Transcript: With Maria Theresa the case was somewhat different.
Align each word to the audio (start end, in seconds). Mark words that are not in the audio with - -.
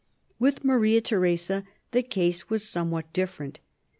With 0.39 0.63
Maria 0.63 0.99
Theresa 0.99 1.63
the 1.91 2.01
case 2.01 2.49
was 2.49 2.67
somewhat 2.67 3.13
different. 3.13 3.59